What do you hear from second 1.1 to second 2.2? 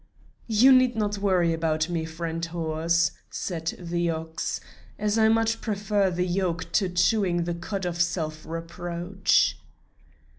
worry about me,